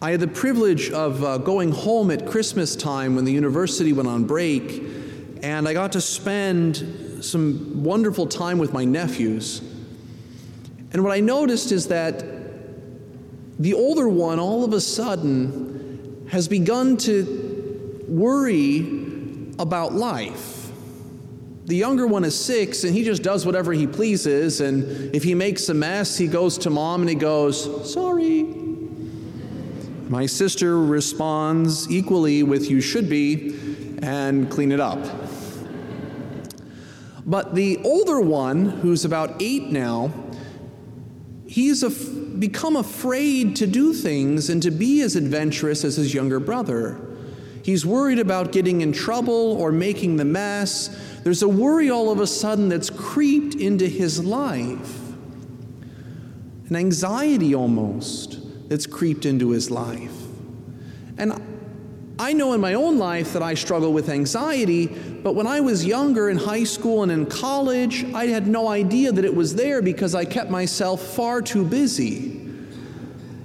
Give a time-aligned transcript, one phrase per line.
[0.00, 4.08] I had the privilege of uh, going home at Christmas time when the university went
[4.08, 4.80] on break,
[5.42, 9.60] and I got to spend some wonderful time with my nephews.
[10.92, 12.24] And what I noticed is that
[13.58, 20.70] the older one, all of a sudden, has begun to worry about life.
[21.64, 24.60] The younger one is six, and he just does whatever he pleases.
[24.60, 28.67] And if he makes a mess, he goes to mom and he goes, Sorry.
[30.08, 33.54] My sister responds equally with you should be
[34.00, 34.98] and clean it up.
[37.26, 40.10] But the older one, who's about eight now,
[41.46, 46.40] he's af- become afraid to do things and to be as adventurous as his younger
[46.40, 46.98] brother.
[47.62, 50.88] He's worried about getting in trouble or making the mess.
[51.22, 54.98] There's a worry all of a sudden that's creeped into his life,
[56.70, 58.37] an anxiety almost
[58.68, 60.14] that's creeped into his life.
[61.16, 61.32] And
[62.20, 65.84] I know in my own life that I struggle with anxiety, but when I was
[65.84, 69.80] younger in high school and in college, I had no idea that it was there
[69.80, 72.34] because I kept myself far too busy.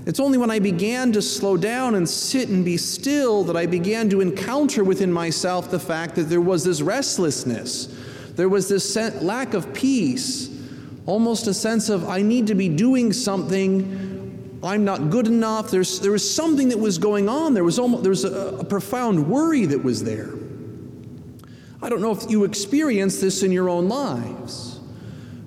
[0.05, 3.67] It's only when I began to slow down and sit and be still that I
[3.67, 7.85] began to encounter within myself the fact that there was this restlessness.
[8.35, 10.49] There was this lack of peace,
[11.05, 14.12] almost a sense of, I need to be doing something
[14.64, 15.69] I'm not good enough.
[15.69, 17.53] There's, there was something that was going on.
[17.53, 20.33] There was, almost, there was a, a profound worry that was there.
[21.81, 24.80] I don't know if you experience this in your own lives,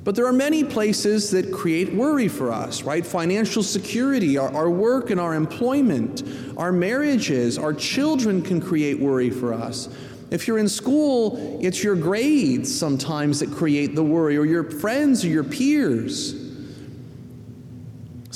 [0.05, 3.06] but there are many places that create worry for us, right?
[3.06, 6.23] Financial security, our, our work and our employment,
[6.58, 9.89] our marriages, our children can create worry for us.
[10.30, 15.25] If you're in school, it's your grades sometimes that create the worry, or your friends
[15.25, 16.45] or your peers.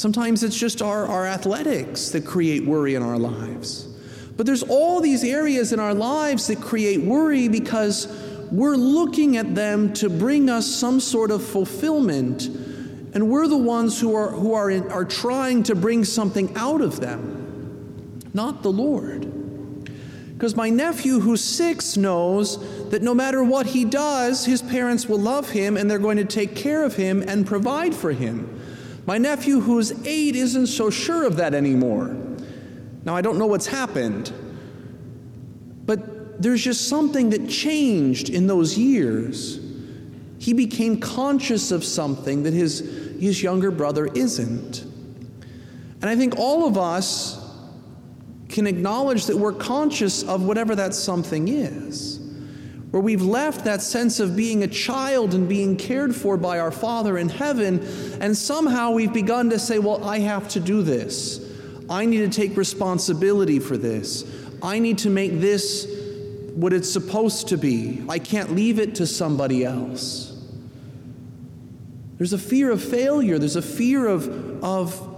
[0.01, 3.87] Sometimes it's just our, our athletics that create worry in our lives.
[4.35, 8.09] But there's all these areas in our lives that create worry because
[8.51, 12.47] we're looking at them to bring us some sort of fulfillment.
[13.13, 16.81] And we're the ones who are, who are, in, are trying to bring something out
[16.81, 19.85] of them, not the Lord.
[20.33, 25.21] Because my nephew, who's six, knows that no matter what he does, his parents will
[25.21, 28.60] love him and they're going to take care of him and provide for him.
[29.07, 32.17] My nephew, who's eight, isn't so sure of that anymore.
[33.05, 34.33] Now, I don't know what's happened,
[35.87, 39.61] but there's just something that changed in those years.
[40.39, 42.81] He became conscious of something that his,
[43.21, 44.83] his younger brother isn't.
[44.83, 47.39] And I think all of us
[48.49, 52.10] can acknowledge that we're conscious of whatever that something is
[52.91, 56.73] where we've left that sense of being a child and being cared for by our
[56.73, 57.81] Father in heaven,
[58.21, 61.47] and somehow we've begun to say, Well, I have to do this.
[61.89, 64.25] I need to take responsibility for this.
[64.63, 65.87] I need to make this
[66.55, 68.03] what it's supposed to be.
[68.09, 70.37] I can't leave it to somebody else.
[72.19, 75.17] There's a fear of failure, there's a fear of, of,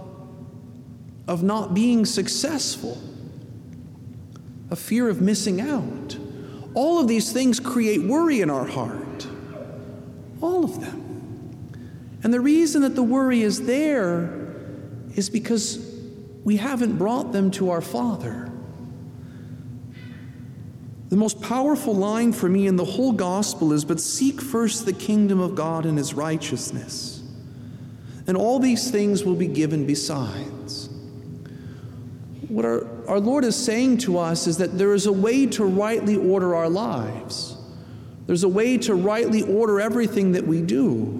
[1.27, 2.97] of not being successful,
[4.71, 6.17] a fear of missing out.
[6.75, 9.27] All of these things create worry in our heart.
[10.41, 10.99] All of them.
[12.23, 14.53] And the reason that the worry is there
[15.15, 15.93] is because
[16.43, 18.49] we haven't brought them to our Father.
[21.09, 24.93] The most powerful line for me in the whole gospel is But seek first the
[24.93, 27.21] kingdom of God and his righteousness,
[28.25, 30.82] and all these things will be given besides.
[32.47, 35.65] What our, our Lord is saying to us is that there is a way to
[35.65, 37.57] rightly order our lives.
[38.25, 41.19] There's a way to rightly order everything that we do.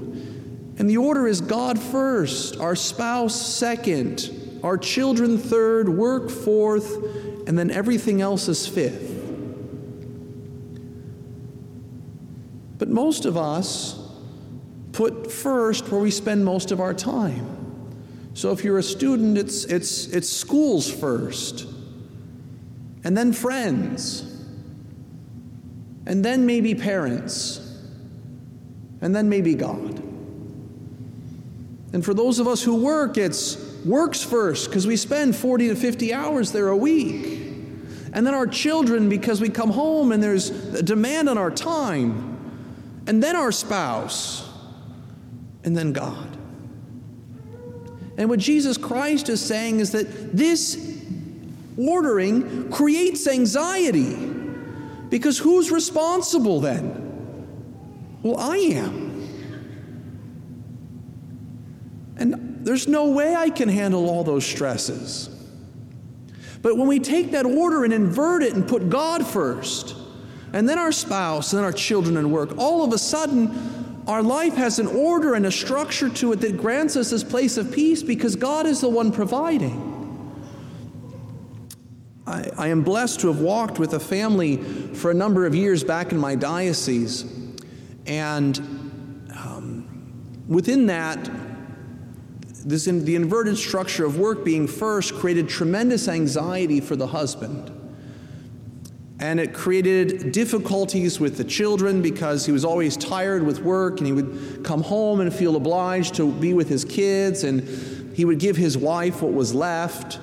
[0.78, 6.96] And the order is God first, our spouse second, our children third, work fourth,
[7.48, 9.12] and then everything else is fifth.
[12.78, 14.00] But most of us
[14.94, 17.63] put first where we spend most of our time.
[18.34, 21.68] So if you're a student, it's, it's, it's schools first,
[23.04, 24.22] and then friends,
[26.06, 27.60] and then maybe parents,
[29.02, 30.00] and then maybe God.
[31.94, 35.76] And for those of us who work, it's works first because we spend 40 to
[35.76, 37.42] 50 hours there a week.
[38.14, 42.30] And then our children because we come home and there's a demand on our time.
[43.08, 44.50] And then our spouse.
[45.64, 46.38] And then God.
[48.18, 50.94] And what Jesus Christ is saying is that this
[51.78, 54.16] ordering creates anxiety.
[55.10, 57.00] Because who's responsible then?
[58.24, 59.14] Well, I am.
[62.18, 65.30] And there's no way I can handle all those stresses.
[66.62, 69.96] But when we take that order and invert it and put God first,
[70.54, 74.22] and then our spouse, and then our children and work, all of a sudden, our
[74.22, 77.72] life has an order and a structure to it that grants us this place of
[77.72, 79.92] peace because God is the one providing.
[82.26, 84.58] I, I, am blessed to have walked with a family
[84.94, 87.26] for a number of years back in my diocese.
[88.06, 88.58] And
[89.36, 91.30] um, within that,
[92.66, 97.83] this in, the inverted structure of work being first created tremendous anxiety for the husband.
[99.24, 104.06] And it created difficulties with the children because he was always tired with work and
[104.06, 107.62] he would come home and feel obliged to be with his kids and
[108.18, 110.20] he would give his wife what was left.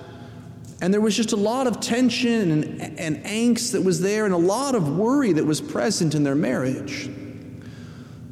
[0.82, 4.34] And there was just a lot of tension and, and angst that was there and
[4.34, 7.08] a lot of worry that was present in their marriage.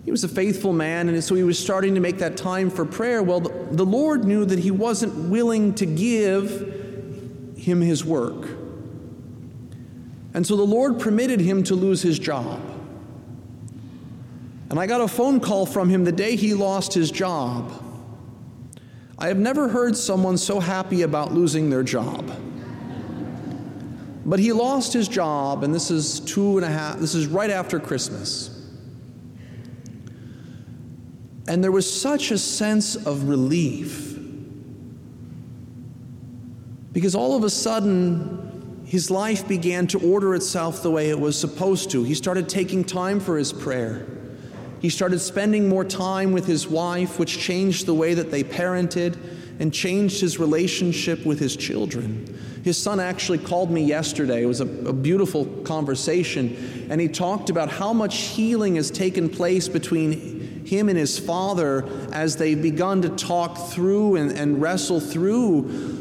[0.04, 2.84] He was a faithful man, and so he was starting to make that time for
[2.84, 3.22] prayer.
[3.22, 8.57] Well, the, the Lord knew that he wasn't willing to give him his work.
[10.34, 12.60] And so the Lord permitted him to lose his job.
[14.70, 17.72] And I got a phone call from him the day he lost his job.
[19.18, 22.30] I have never heard someone so happy about losing their job.
[24.24, 27.50] But he lost his job, and this is two and a half, this is right
[27.50, 28.54] after Christmas.
[31.48, 34.18] And there was such a sense of relief.
[36.92, 38.47] Because all of a sudden,
[38.88, 42.04] his life began to order itself the way it was supposed to.
[42.04, 44.06] He started taking time for his prayer.
[44.80, 49.18] He started spending more time with his wife, which changed the way that they parented
[49.60, 52.34] and changed his relationship with his children.
[52.64, 54.42] His son actually called me yesterday.
[54.42, 59.28] It was a, a, beautiful conversation, and he talked about how much healing has taken
[59.28, 65.00] place between him and his father as they've begun to talk through and, and wrestle
[65.00, 65.97] through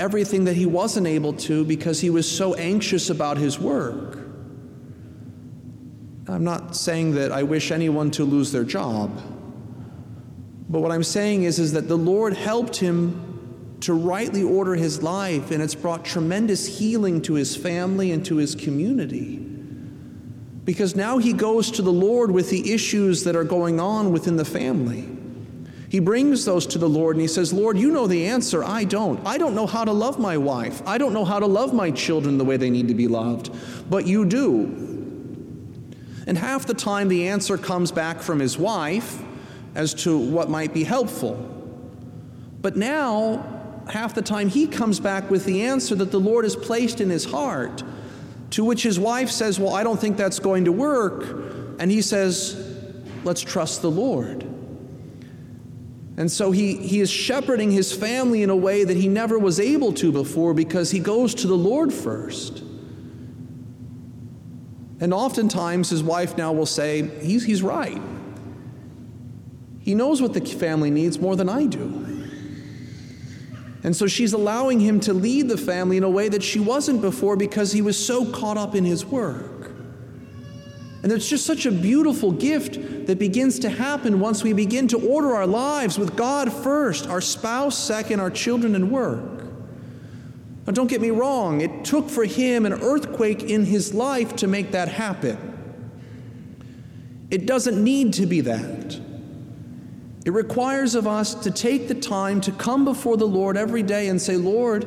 [0.00, 4.16] everything that he wasn't able to because he was so anxious about his work.
[6.26, 9.10] I'm not saying that I wish anyone to lose their job.
[10.68, 15.02] But what I'm saying is, is that the Lord helped him to rightly order his
[15.02, 19.36] life, and it's brought tremendous healing to his family and to his community.
[20.64, 24.36] Because now he goes to the Lord with the issues that are going on within
[24.36, 25.08] the family.
[25.90, 28.62] He brings those to the Lord and he says, Lord, you know the answer.
[28.62, 29.20] I don't.
[29.26, 30.80] I don't know how to love my wife.
[30.86, 33.50] I don't know how to love my children the way they need to be loved.
[33.90, 34.88] But you do.
[36.28, 39.20] And half the time the answer comes back from his wife
[39.74, 41.34] as to what might be helpful.
[42.62, 46.54] But now, half the time he comes back with the answer that the Lord has
[46.54, 47.82] placed in his heart.
[48.50, 51.24] To which his wife says, Well, I don't think that's going to work.
[51.80, 52.78] And he says,
[53.24, 54.46] Let's trust the Lord.
[56.16, 59.58] And so he, he is shepherding his family in a way that he never was
[59.58, 62.62] able to before because he goes to the Lord first.
[65.00, 68.00] And oftentimes his wife now will say, He's, he's right.
[69.80, 72.06] He knows what the family needs more than I do.
[73.82, 77.00] And so she's allowing him to lead the family in a way that she wasn't
[77.00, 79.59] before because he was so caught up in his work.
[81.02, 84.98] And it's just such a beautiful gift that begins to happen once we begin to
[84.98, 89.44] order our lives with God first, our spouse second, our children and work.
[90.66, 94.46] Now, don't get me wrong, it took for him an earthquake in his life to
[94.46, 95.38] make that happen.
[97.30, 99.00] It doesn't need to be that.
[100.26, 104.08] It requires of us to take the time to come before the Lord every day
[104.08, 104.86] and say, Lord,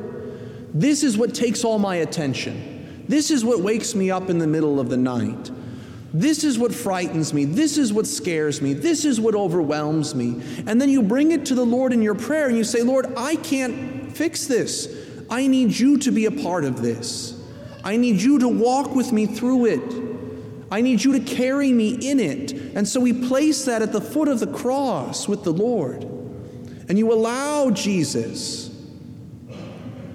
[0.72, 3.04] this is what takes all my attention.
[3.08, 5.50] This is what wakes me up in the middle of the night.
[6.14, 7.44] This is what frightens me.
[7.44, 8.72] This is what scares me.
[8.72, 10.40] This is what overwhelms me.
[10.64, 13.12] And then you bring it to the Lord in your prayer and you say, Lord,
[13.16, 14.88] I can't fix this.
[15.28, 17.42] I need you to be a part of this.
[17.82, 20.04] I need you to walk with me through it.
[20.70, 22.52] I need you to carry me in it.
[22.52, 26.04] And so we place that at the foot of the cross with the Lord.
[26.88, 28.68] And you allow Jesus,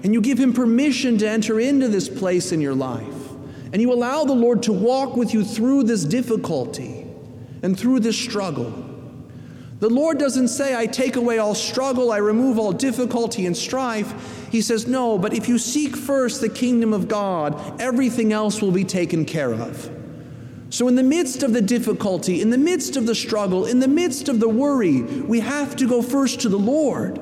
[0.02, 3.19] and you give him permission to enter into this place in your life.
[3.72, 7.06] And you allow the Lord to walk with you through this difficulty
[7.62, 8.86] and through this struggle.
[9.80, 14.48] The Lord doesn't say, I take away all struggle, I remove all difficulty and strife.
[14.50, 18.72] He says, No, but if you seek first the kingdom of God, everything else will
[18.72, 19.90] be taken care of.
[20.68, 23.88] So, in the midst of the difficulty, in the midst of the struggle, in the
[23.88, 27.18] midst of the worry, we have to go first to the Lord.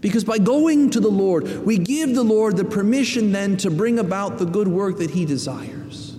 [0.00, 3.98] Because by going to the Lord, we give the Lord the permission then to bring
[3.98, 6.16] about the good work that He desires.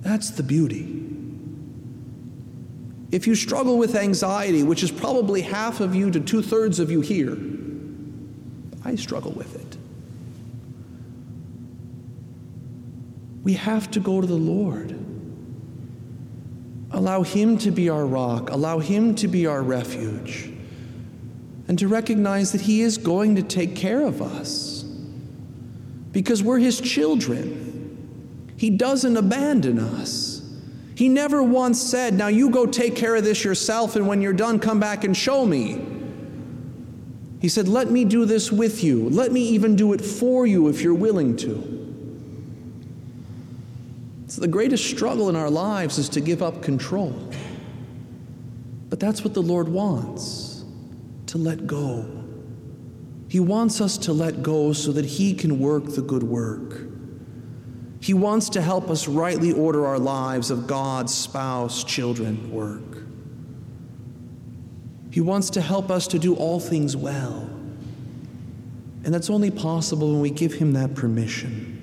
[0.00, 0.94] That's the beauty.
[3.10, 6.90] If you struggle with anxiety, which is probably half of you to two thirds of
[6.90, 7.38] you here,
[8.84, 9.76] I struggle with it.
[13.44, 14.98] We have to go to the Lord.
[16.90, 20.50] Allow Him to be our rock, allow Him to be our refuge,
[21.68, 24.82] and to recognize that He is going to take care of us
[26.12, 28.54] because we're His children.
[28.56, 30.42] He doesn't abandon us.
[30.96, 34.32] He never once said, Now you go take care of this yourself, and when you're
[34.32, 35.84] done, come back and show me.
[37.40, 39.08] He said, Let me do this with you.
[39.10, 41.76] Let me even do it for you if you're willing to.
[44.26, 47.14] So the greatest struggle in our lives is to give up control.
[48.90, 50.47] But that's what the Lord wants
[51.28, 52.06] to let go.
[53.28, 56.80] He wants us to let go so that He can work the good work.
[58.00, 63.04] He wants to help us rightly order our lives of God, spouse, children, work.
[65.10, 67.50] He wants to help us to do all things well.
[69.04, 71.74] And that's only possible when we give Him that permission.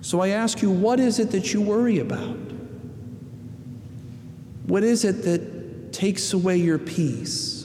[0.00, 2.36] So I ask you, what is it that you worry about?
[4.66, 5.61] What is it that
[6.02, 7.62] takes away your peace?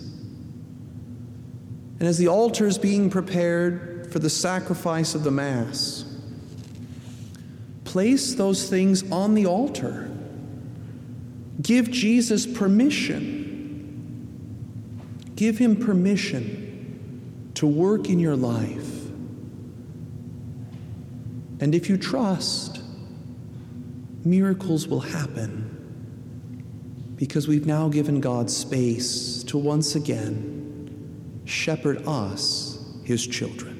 [1.99, 6.05] And as the altar is being prepared for the sacrifice of the Mass,
[7.83, 10.07] place those things on the altar.
[11.63, 13.33] Give Jesus permission.
[15.35, 19.07] Give him permission to work in your life.
[21.59, 22.81] And if you trust,
[24.23, 25.76] miracles will happen
[27.17, 33.76] because we've now given God space to once again shepherd us, his children.